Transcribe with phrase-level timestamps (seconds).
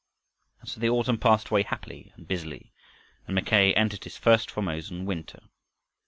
[0.61, 2.73] And so the autumn passed away happily and busily,
[3.27, 5.43] and Mackay entered his first Formosan winter.